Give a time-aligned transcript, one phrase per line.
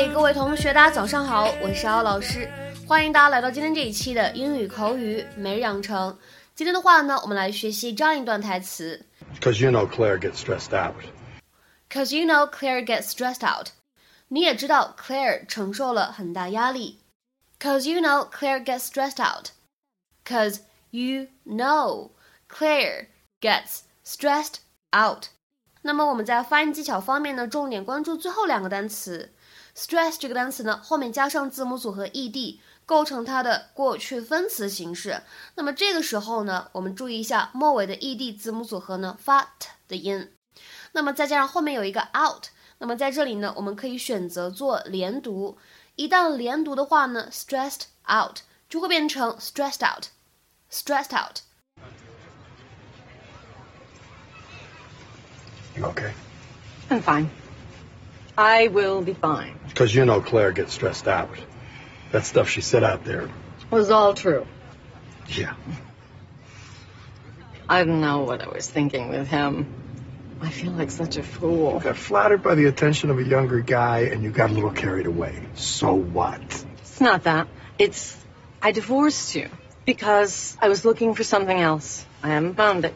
[0.00, 2.50] 嗨，各位同学，大家早上好，我是奥老师，
[2.88, 6.18] 欢迎大家来到今天这一期的英语口语每日养成。
[6.54, 9.04] 今天的话呢，我们来学习这样一段台词。
[9.38, 10.94] Because you know Claire gets stressed out.
[11.90, 13.72] Cause you know Claire gets stressed out.
[14.28, 17.00] 你也知道 Claire 承受了很大压力。
[17.60, 19.50] Cause you know Claire gets stressed out.
[20.24, 20.60] Cause
[20.92, 22.12] you know
[22.48, 23.08] Claire
[23.42, 24.60] gets stressed
[24.96, 25.26] out.
[25.82, 29.34] 那么我们在发音技巧方面呢，重点关注最后两个单词。
[29.80, 35.22] Stress 这个单词呢，后面加上字母组合 ed，构成它的过去分词形式。
[35.54, 40.30] 那么这个时候呢，我们注意一下末尾的 ed 字母组合呢发 t 的音。
[40.92, 45.56] 那么再加上后面有一个 out，那么在这里呢，我们可以选择做连读。
[45.96, 51.38] 一旦连读的话呢，stressed out 就会变成 stressed out，stressed out。
[55.74, 56.12] You okay?
[56.90, 57.28] I'm fine.
[58.40, 59.54] I will be fine.
[59.68, 61.28] Because you know Claire gets stressed out.
[62.10, 63.28] That stuff she said out there.
[63.70, 64.46] Was all true.
[65.28, 65.54] Yeah.
[67.68, 69.66] I don't know what I was thinking with him.
[70.40, 71.74] I feel like such a fool.
[71.74, 74.72] You got flattered by the attention of a younger guy and you got a little
[74.72, 75.46] carried away.
[75.54, 76.40] So what?
[76.78, 77.46] It's not that.
[77.78, 78.16] It's
[78.62, 79.50] I divorced you
[79.84, 82.06] because I was looking for something else.
[82.22, 82.94] I haven't found it.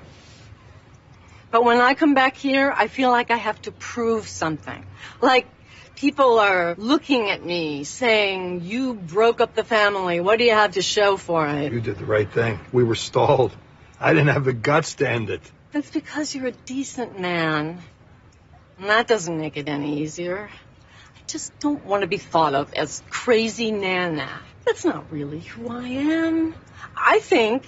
[1.55, 4.85] But when I come back here, I feel like I have to prove something.
[5.21, 5.47] Like
[5.95, 10.19] people are looking at me saying, You broke up the family.
[10.19, 11.73] What do you have to show for it?
[11.73, 12.59] You did the right thing.
[12.73, 13.53] We were stalled.
[14.01, 15.43] I didn't have the guts to end it.
[15.71, 17.79] That's because you're a decent man.
[18.81, 20.51] And that doesn't make it any easier.
[20.51, 24.29] I just don't want to be thought of as crazy Nana.
[24.67, 26.53] That's not really who I am.
[26.97, 27.65] I think,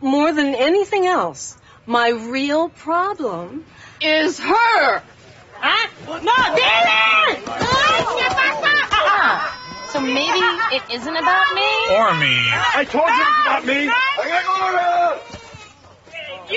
[0.00, 3.64] more than anything else, my real problem
[4.00, 5.02] is her.
[5.60, 5.88] Huh?
[6.06, 7.54] No, Dylan!
[9.92, 10.40] So maybe
[10.74, 11.70] it isn't about me?
[11.94, 12.34] Or me.
[12.74, 13.88] I told you it's about me.
[13.88, 15.20] I got Gloria.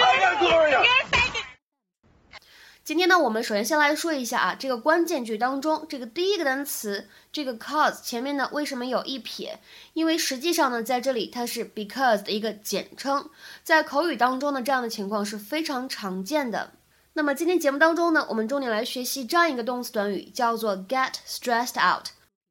[0.04, 1.07] I got Gloria.
[2.88, 9.60] 今天呢，我们首先先来说一下啊，这个关键句当中，这个第一个单词，这个 cause 前面呢为什么有一撇？
[9.92, 13.30] 因为实际上呢，在这里它是 because 的一个简称，
[13.62, 16.72] 在口语当中呢，这样的情况是非常常见的。
[17.12, 22.06] 那么今天节目当中呢，我们重点来学习这样一个动词短语，叫做 get stressed out。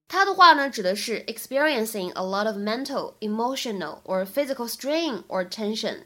[0.06, 6.00] 它的话呢，指的是 experiencing a lot of mental, emotional or physical strain or tension。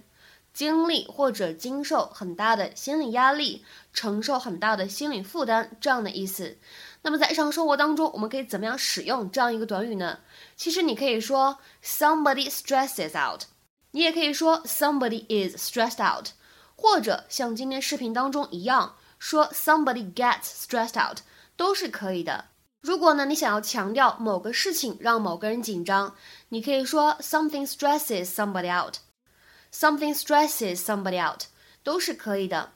[0.52, 6.58] 经历或者经受很大的心理压力，承受很大的心理负担，这样的意思。
[7.02, 10.18] 那么在日常生活当中，我们可以怎么样使用这样一个短语呢？
[10.56, 13.42] 其实你可以说 somebody stresses out，
[13.92, 16.28] 你也可以说 somebody is stressed out，
[16.76, 21.18] 或者像今天视频当中一样说 somebody gets stressed out，
[21.56, 22.46] 都是可以的。
[22.82, 26.14] 如果呢你想要强调某个事情让某个人紧张，
[26.48, 28.96] 你可以说 something stresses somebody out。
[29.72, 31.44] Something stresses somebody out
[31.82, 32.72] 都是可以的。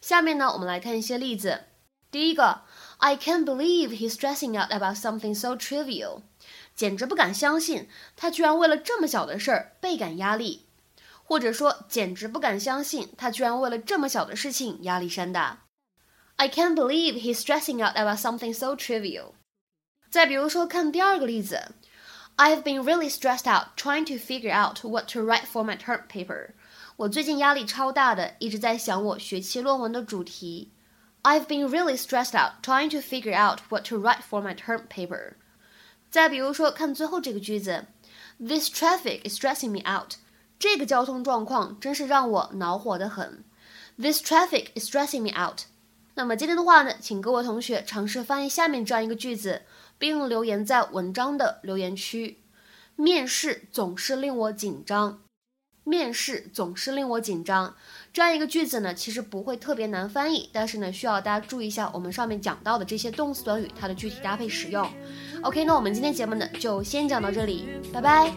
[0.00, 1.64] 下面呢，我们来看一些例子。
[2.10, 2.62] 第一个
[2.98, 6.22] ，I can't believe he's stressing out about something so trivial，
[6.74, 10.66] 简直不敢相信他居然为了这么小的事儿倍感压力，
[11.24, 15.64] 或者说简直不敢相信他居然为了这么小的事情压力山大。
[16.36, 19.32] I can't believe he's stressing out about something so trivial。
[20.08, 21.72] 再比如说，看第二个例子。
[22.37, 26.51] I've been really stressed out trying to figure out what to write for my term paper.
[26.95, 30.71] 我最近压力超大的，一直在想我学期论文的主题。
[31.23, 35.33] I've been really stressed out trying to figure out what to write for my term paper.
[36.09, 37.85] 再比如说，看最后这个句子，
[38.39, 40.15] This traffic is stressing me out.
[40.57, 43.43] 这个交通状况真是让我恼火的很。
[43.97, 45.61] This traffic is stressing me out.
[46.15, 49.61] 那么今天的话呢，请各位同学尝试翻译下面这样一个句子。
[49.98, 52.38] 并留言在文章的留言区。
[52.94, 55.20] 面试总是令我紧张。
[55.84, 57.76] 面试总是令我紧张。
[58.12, 64.84] 这样一个句子呢，其实不会特别难翻译，但是呢，需要大家注意一下我们上面讲到的这些动词短语它的具体搭配使用。
[65.42, 68.32] OK，那我们今天节目呢就先讲到这里，拜拜。